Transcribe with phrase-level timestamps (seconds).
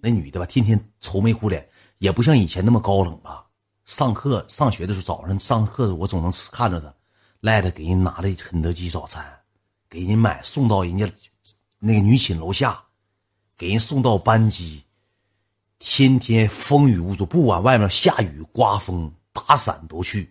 [0.00, 3.44] 那女的吧，天天愁眉苦脸，也不像以前那么高冷吧。
[3.86, 6.94] 上课上学的时候，早上上课的我总能看着她，
[7.40, 9.24] 赖的给人拿的肯德基早餐，
[9.88, 11.10] 给人买送到人家
[11.78, 12.80] 那个女寝楼下，
[13.58, 14.82] 给人送到班级。
[15.80, 20.30] 天天风雨无阻，不管外面下雨刮风，打伞都去，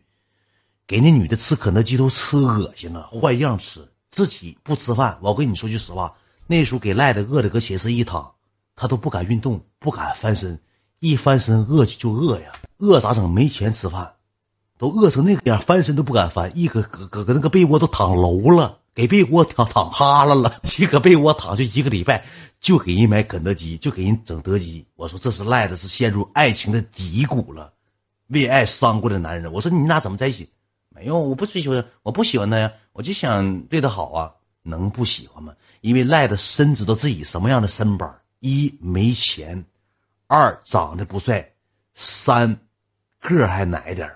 [0.85, 5.17] 给那女的吃肯德基都吃恶心了，换样吃，自己不吃饭。
[5.21, 6.15] 我跟你说句实话，
[6.45, 8.31] 那时候给赖的饿的搁寝室一躺，
[8.79, 10.57] 他都不敢运动，不敢翻身，
[10.99, 13.29] 一翻身饿就饿呀，饿咋整？
[13.29, 14.09] 没钱吃饭，
[14.77, 18.77] 都饿成那个样，翻身都不敢翻，一搁搁搁搁那个被窝都躺楼了。
[18.95, 22.25] 给被窝躺躺哈了了， 一个被窝躺就一个礼拜，
[22.59, 24.85] 就给人买肯德基，就给人整德基。
[24.95, 27.71] 我说这是赖的，是陷入爱情的低谷了，
[28.27, 29.51] 为爱伤过的男人。
[29.53, 30.49] 我说你俩怎么在一起？
[30.89, 34.31] 没有，我不追求他，我不喜欢他呀，我就想对他好啊。
[34.63, 35.53] 能不喜欢吗？
[35.79, 39.63] 因为赖的深知道自己什么样的身板：一没钱，
[40.27, 41.53] 二长得不帅，
[41.93, 42.59] 三
[43.19, 44.09] 个还矮点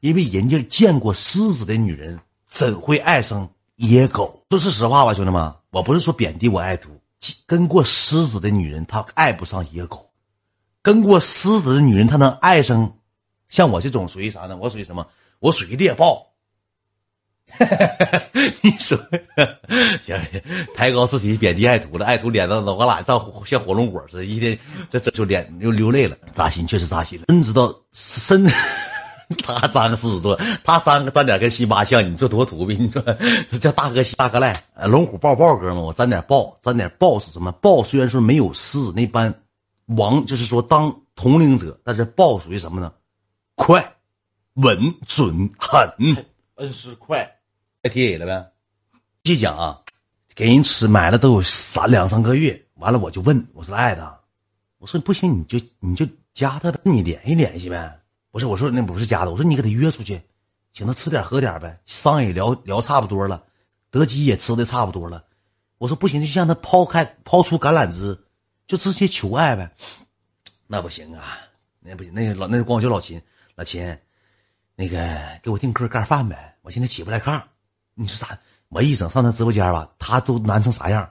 [0.00, 3.50] 因为人家见过狮子的女人，怎会爱上？
[3.76, 6.90] 野狗，说是实话吧，兄弟们，我不是说贬低我爱徒，
[7.44, 9.98] 跟过狮子的女人，她爱不上野狗；
[10.80, 12.98] 跟过狮子的女人，她能爱上
[13.48, 14.56] 像我这种属于啥呢？
[14.56, 15.04] 我属于什么？
[15.40, 16.33] 我属于猎豹。
[18.62, 18.98] 你说，
[20.02, 20.16] 行，
[20.74, 22.04] 抬高自己，贬低爱徒了。
[22.04, 27.26] 爱徒脸上老我俩像像火龙果似的，一天这这就脸又流泪了，扎心，确实扎心了。
[27.28, 28.44] 真知道深。
[29.42, 32.76] 他三个狮子座，他三个沾点跟辛巴像，你说多土逼？
[32.76, 33.00] 你说
[33.48, 34.54] 这叫大哥大哥赖，
[34.86, 37.50] 龙虎豹豹哥嘛，我沾点豹，沾点豹是什么？
[37.52, 39.32] 豹虽然说没有狮子那般
[39.86, 42.92] 王，就是说当统领者，但是豹属于什么呢？
[43.54, 43.94] 快、
[44.54, 46.26] 稳、准、狠。
[46.56, 47.28] 恩师快，
[47.82, 48.52] 太铁了呗。
[49.24, 49.82] 继续讲啊，
[50.34, 54.20] 给人吃买了都有三两三个月，完了我就问我说爱的，
[54.78, 58.00] 我说不行你就你就加他，你联系联系呗。
[58.30, 60.20] 不是我说那不是加的，我说你给他约出去，
[60.72, 63.42] 请他吃点喝点呗，商也聊聊差不多了，
[63.90, 65.24] 德基也吃的差不多了，
[65.78, 68.16] 我说不行就向他抛开抛出橄榄枝，
[68.66, 69.72] 就直接求爱呗，
[70.66, 71.38] 那不行啊，
[71.80, 73.20] 那不行，那个老那是光叫老秦，
[73.54, 73.96] 老秦，
[74.76, 74.98] 那个
[75.42, 77.40] 给我订颗盖饭呗，我现在起不来炕，
[77.94, 78.38] 你说啥？
[78.68, 81.08] 我一整上他直播间吧，他都难成啥样，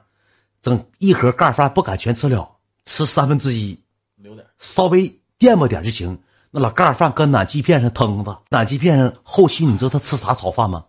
[0.62, 2.50] 整一盒盖饭不敢全吃了，
[2.86, 3.80] 吃三分之一，
[4.16, 5.08] 留点，稍微
[5.38, 6.20] 垫吧点就行。
[6.52, 10.84] 那老盖饭搁暖气片上腾着，暖气片上后期你知道他吃啥炒饭吗？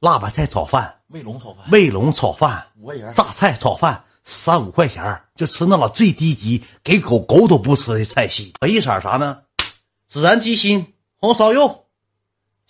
[0.00, 2.66] 辣白菜炒饭、卫龙炒饭、卫龙炒饭、
[3.12, 8.52] 榨菜炒饭，三五块钱就吃那老最低级，给狗狗都不吃的菜系。
[8.66, 9.42] 一色啥呢？
[10.10, 11.86] 孜然鸡心、红烧肉，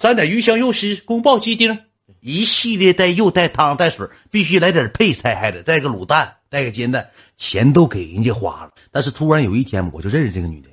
[0.00, 1.78] 沾点鱼香肉丝、宫爆鸡丁，
[2.20, 7.06] 一系列带肉带汤带水，必须来点配菜，还得带个卤蛋，带个煎蛋，
[7.36, 8.70] 钱都给人家花了。
[8.90, 10.70] 但是突然有一天，我就认识这个女的。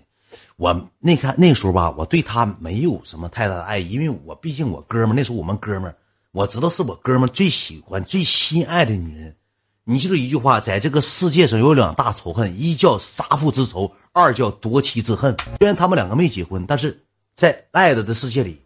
[0.56, 5.94] 我那看那时候吧，我对她没有什么太大的爱，因为我毕竟我哥们那时候我们哥们
[6.32, 9.36] 我知道是我哥们最喜欢、最心爱的女人。
[9.84, 15.36] 你记住一句话，在这个世界上有两大仇恨，一叫杀父之仇，二叫夺妻之恨。
[15.60, 16.98] 虽然他们两个没结婚，但是
[17.36, 18.62] 在爱的的世界里，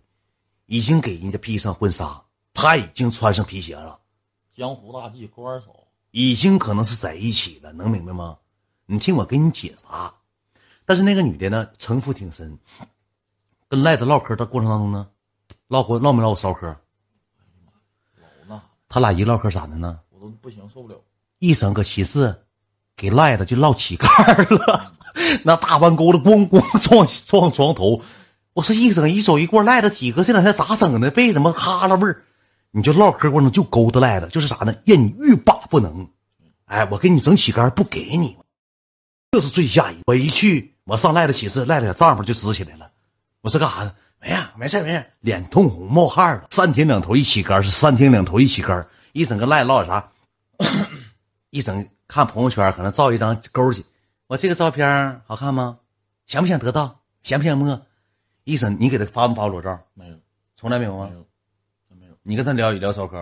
[0.72, 2.24] 已经给人家披上婚纱，
[2.54, 4.00] 他已经穿上皮鞋了。
[4.56, 8.38] 江湖大计勾二手，已经可能是在一起了，能明白吗？
[8.86, 10.14] 你听我给你解答。
[10.86, 12.58] 但是那个女的呢，城府挺深。
[13.68, 15.10] 跟赖子唠嗑的过程当中呢，
[15.68, 16.74] 唠过唠没唠过骚嗑？
[18.88, 20.00] 他俩一唠嗑咋的呢？
[20.10, 20.96] 我都不行，受不了。
[21.40, 22.34] 一整个寝室，
[22.96, 24.94] 给赖子就唠起盖了。
[25.44, 28.02] 那大弯钩子咣咣撞撞床头。
[28.54, 31.10] 我说一整一走一过，赖子体格这两天咋整的？
[31.12, 32.24] 被什么哈喇味儿？
[32.72, 34.74] 你就唠嗑过程就勾搭赖子，就是啥呢？
[34.86, 36.08] 让你欲罢不能。
[36.66, 38.38] 哎，我给你整起杆不给你，
[39.32, 39.98] 这是最吓人。
[40.06, 40.74] 我一去。
[40.86, 42.90] 我上赖子寝室，赖子帐篷就支起来了。
[43.42, 43.94] 我说干啥呢？
[44.20, 45.06] 没呀，没事没事。
[45.22, 46.48] 脸通红，冒汗了。
[46.50, 48.86] 三天两头一起杆，是三天两头一起杆。
[49.14, 50.12] 一整个赖唠点啥？
[51.52, 53.86] 一整看朋友圈，可能照一张勾去。
[54.28, 55.78] 我这个照片好看吗？
[56.26, 57.00] 想不想得到？
[57.24, 57.82] 想不想摸？
[58.44, 59.80] 一整你给他发没发裸照？
[59.94, 60.18] 没有，
[60.56, 61.08] 从来没有吗？
[61.08, 61.26] 没有，
[61.98, 62.14] 没有。
[62.24, 63.18] 你跟他聊一聊骚嗑？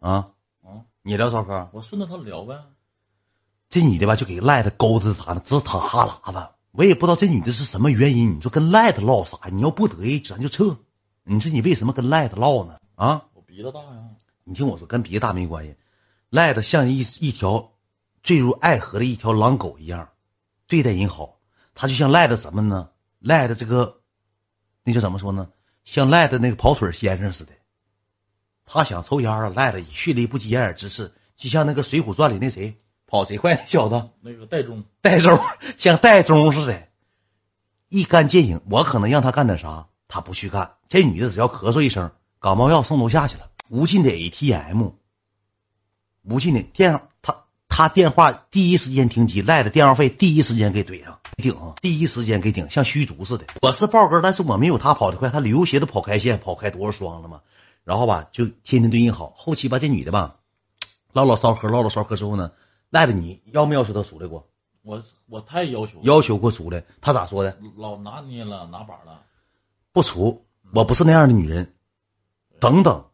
[0.00, 0.28] 啊
[0.62, 0.84] 啊！
[1.02, 1.68] 你聊骚嗑？
[1.72, 2.56] 我顺着他聊呗。
[3.68, 5.40] 这女的吧，就给赖子勾搭啥呢？
[5.44, 6.48] 直淌哈喇子。
[6.70, 8.36] 我也不知道这女的是什么原因。
[8.36, 9.38] 你说跟赖子唠啥？
[9.50, 10.76] 你要不得意，咱就撤。
[11.24, 12.78] 你说你为什么跟赖子唠呢？
[12.94, 13.24] 啊？
[13.32, 14.08] 我鼻子大呀。
[14.44, 15.76] 你听我说，跟鼻子大没关系。
[16.30, 17.72] 赖子像一一条
[18.22, 20.08] 坠入爱河的一条狼狗一样，
[20.68, 21.40] 对待人好。
[21.74, 22.88] 他就像赖子什么呢？
[23.26, 24.00] 赖的这个，
[24.84, 25.48] 那叫怎么说呢？
[25.84, 27.52] 像赖的那个跑腿先生似的。
[28.64, 32.72] 他想抽烟了，赖的以迅雷不及掩耳之势，就像那个《水浒传》里那谁。
[33.08, 35.38] 跑贼快，那小子那个戴宗，戴宗
[35.76, 36.88] 像戴宗似的，
[37.88, 38.60] 一干见影。
[38.68, 40.68] 我可能让他干点啥，他不去干。
[40.88, 43.48] 这女的只要咳嗽一声，感冒药送楼下去了。
[43.68, 44.88] 无尽的 ATM，
[46.22, 51.16] 无尽的电，他他电话第一时间停机，赖的电话费第一时间给怼上
[51.50, 53.46] 顶，第一时间给顶，像虚竹似的。
[53.62, 57.40] 我是豹哥，但是我没有他跑得快，他旅游鞋都跑开线，跑开多少双了嘛？
[57.84, 59.32] 然后吧，就天天对你好。
[59.36, 60.36] 后期吧，这女的吧，
[61.12, 62.50] 唠唠骚嗑，唠唠骚嗑之后呢，
[62.90, 64.44] 赖着你要没要求她出来过？
[64.82, 67.56] 我我太要求，要求过出来，她咋说的？
[67.76, 69.22] 老拿捏了，拿把了，
[69.92, 70.44] 不出，
[70.74, 71.74] 我不是那样的女人，
[72.60, 73.04] 等等，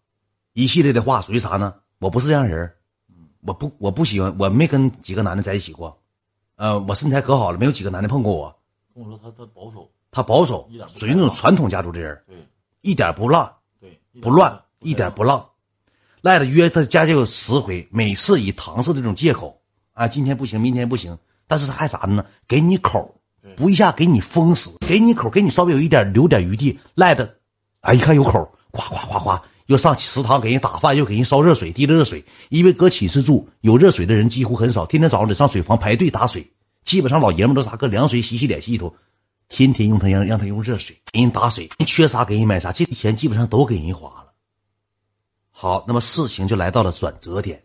[0.55, 1.75] 一系列的话属于啥呢？
[1.99, 2.75] 我不是这样人
[3.43, 6.02] 我不我不喜欢，我没跟几个男的在一起过，
[6.57, 8.57] 呃，我身材可好了，没有几个男的碰过我。
[8.95, 12.37] 跟我说他他保守，他保守属于那种传统家族的人，对。
[12.83, 13.49] 一点不浪
[13.81, 15.49] 对，不乱，一点不浪。
[16.21, 19.57] 赖子约他家就有十回，每次以搪塞这种借口。
[19.93, 21.17] 啊，今天不行，明天不行，
[21.47, 22.25] 但是他还啥呢？
[22.49, 26.77] 给你口对，不一下给你封死，给你口，给你稍微有一点留点余地。
[26.95, 27.37] 赖的，
[27.81, 32.25] 啊，一看有口，夸夸夸夸，又上食堂给人打饭，又给人烧热水，递了热水。
[32.51, 36.53] 因为搁寝室住，有热水的人几乎很少，天天早上得上水房排队打水。
[36.85, 38.95] 基本上老爷们都啥搁凉水洗洗脸、洗洗头，
[39.49, 44.33] 天天用他让让他用热水给人打水，人缺啥给人买啥，这钱基本上都给人花了。
[45.51, 47.63] 好，那么事情就来到了转折点，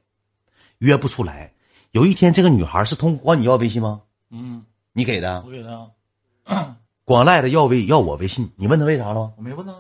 [0.80, 1.54] 约不出来。
[1.92, 4.02] 有一天，这个女孩是通过你要微信吗？
[4.30, 4.64] 嗯，
[4.94, 9.34] 你给的我，给他，光赖的要微要我微信，你问他为啥了吗？
[9.38, 9.74] 我没问他，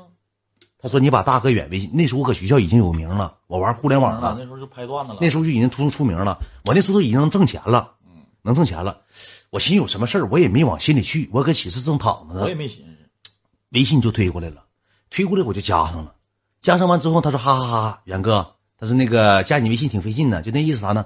[0.88, 1.89] 他说你把大哥远微信。
[1.94, 6.39] 那时候我搁学校已经有名了，我玩互联网了，那时候就拍段子了，那时候就已经突出出名了。
[6.66, 9.01] 我那时候都已经能挣钱了，嗯能挣钱了。
[9.50, 11.30] 我寻思有什么事儿，我也没往心里去。
[11.34, 13.31] 我搁寝室正躺着呢我也，没寻思，
[13.72, 14.63] 微信就推过来了，
[15.10, 16.13] 推过来我就加上了。
[16.62, 21.06] 加上完之后，他说：“哈哈哈，远哥，他说那个加你微信挺费劲的，就那意思啥呢？”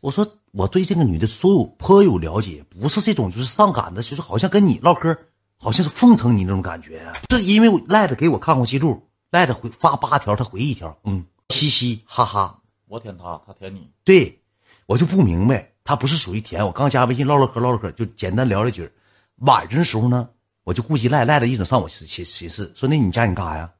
[0.00, 5.16] 我说：“我对这个女的所有颇有了解，不是这种就是上赶的，就是好像跟你唠嗑，
[5.62, 7.12] 好像是奉承你那种感觉呀。
[7.30, 12.60] 是因为我赖着给我看过记录，赖着回发八条，他回一条，嗯，嘻嘻哈哈。
[12.88, 14.42] 我舔他，他舔你，对，
[14.86, 16.66] 我就不明白，他不是属于舔。
[16.66, 18.90] 我刚加微信唠唠嗑，唠唠嗑，就简单聊了句。
[19.36, 20.28] 晚上的时候呢，
[20.64, 23.72] 我就顾及赖赖着一整上我寝寝寝室，说那你加你干啥呀？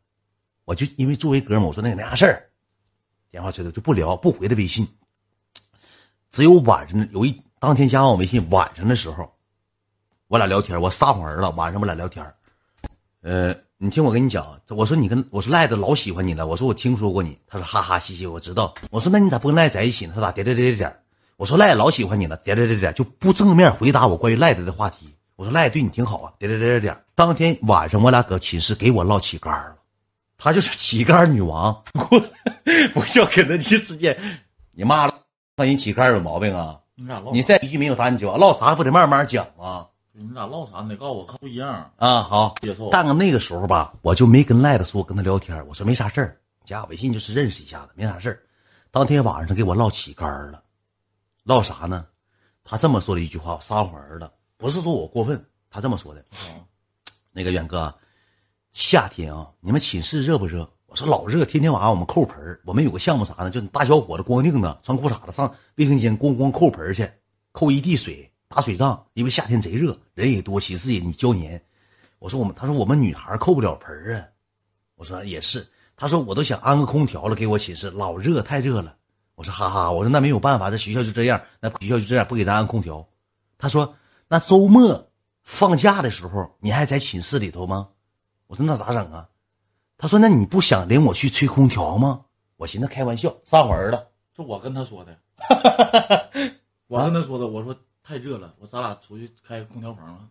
[0.64, 2.48] 我就因为作为哥们儿，我说那也没啥事儿，
[3.28, 4.86] 电话催的就不聊，不回他微信。
[6.30, 9.30] 只有晚上有一当天加完我微信，晚上的时候，
[10.32, 11.50] 我俩聊天，我撒谎儿了。
[11.50, 12.24] 晚上我俩聊天，
[13.20, 18.72] 呃，你听我跟你讲，我说你跟我说赖子老喜欢你了，我说我听说过你，他说哈哈嘻嘻，我知道。
[18.90, 20.12] 我说那你咋不跟赖在一起呢？
[20.14, 21.00] 他咋点点点点点？
[21.36, 25.14] 我说赖老喜欢你了，点点点点就不正面回答我关于赖子的话题。
[25.36, 27.04] 我说赖对你挺好啊，点点点点点。
[27.14, 29.76] 当天晚上我俩搁寝室给我唠起杆了，
[30.38, 31.74] 她就是起杆女王，
[32.08, 32.18] 过
[32.94, 34.18] 不叫肯德基事件，
[34.70, 35.14] 你妈了，
[35.56, 36.78] 让人起杆有毛病啊？
[36.94, 39.88] 你俩唠，你再一句没有答你就完，唠啥不得慢慢讲吗？
[40.14, 40.82] 你俩唠啥？
[40.82, 42.90] 你得告诉我看不一样，啊，好，接受。
[42.90, 48.42] 但个那个时候吧，我就没跟赖子说跟他聊天，我说没啥事儿，加我微信就是认识一下子，没啥事儿。
[48.90, 50.62] 当天晚上给我唠起杆儿了，
[51.44, 52.06] 唠啥呢？
[52.62, 56.20] 他这么说了一句话，我撒谎儿了，不是说我过分，他这么说的。
[56.32, 56.60] 啊
[57.34, 57.94] 那个远哥，
[58.72, 60.70] 夏天啊，你们寝室热不热？
[60.84, 63.50] 我说老热，天天晚上我们扣盆儿我们有个项目啥呢？
[63.50, 67.10] 就是大小伙子光腚子穿裤衩子上卫生间咣咣扣盆儿去，
[67.52, 69.06] 扣一地水打水仗。
[69.14, 71.60] 因为夏天贼热，人也多，寝室也你胶黏。
[72.18, 74.26] 我说我们，他说我们女孩扣不了盆儿啊。
[74.94, 78.94] 我说也是，他说我都想安个空调了，给我寝室老热太热了。
[79.34, 83.08] 我说哈哈，我说那没有办法，这学校就这样，那学校就这样，不给咱安空调。
[83.56, 83.94] 他说
[84.28, 85.10] 那周末
[85.42, 87.88] 放假的时候你还在寝室里头吗？
[88.46, 89.26] 我说那咋整啊？
[89.96, 92.24] 他说那你不想领我去吹空调吗？
[92.56, 94.06] 我寻思开玩笑，撒谎儿了。
[94.36, 95.18] 这我跟他说的，
[96.86, 100.28] 我跟他说的，我说太热了，我咱俩出去开个空调房啊。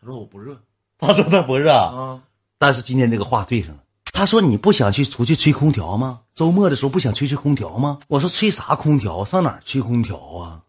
[0.00, 0.60] 他说我不热
[0.98, 2.22] 他说他不热，啊，
[2.58, 3.82] 但是今天这个话对上了。
[4.12, 6.22] 他说你不想去出去吹空调吗？
[6.34, 8.00] 周末的时候不想吹吹空调吗？
[8.08, 9.24] 我说吹啥空调？
[9.24, 10.62] 上哪儿吹空调啊？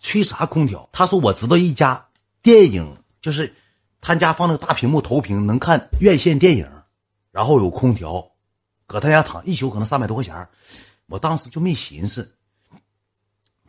[0.00, 0.88] 吹啥空调？
[0.92, 2.06] 他说我知道一家
[2.42, 3.52] 电影，就是
[4.00, 6.70] 他家放那个大屏幕投屏能看院线电影，
[7.32, 8.30] 然后有空调，
[8.86, 10.48] 搁他家躺一宿可能三百多块钱儿
[11.06, 12.36] 我当时就没寻思。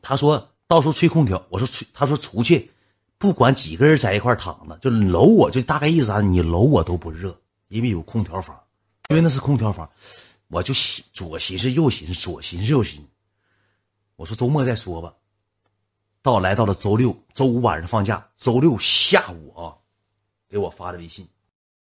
[0.01, 2.71] 他说到时候吹空调，我说吹，他说出去，
[3.17, 8.59] 不管几个人在一块躺着，就搂我，就大概意思啊，你搂我都不热，因为有空调房，
[9.09, 9.89] 因为那是空调房，
[10.47, 10.73] 我就
[11.13, 13.07] 左寻思右寻思，左寻思右寻思，
[14.15, 15.13] 我说周末再说吧。
[16.21, 19.77] 到来到了周六，周五晚上放假，周六下午啊，
[20.49, 21.27] 给我发的微信，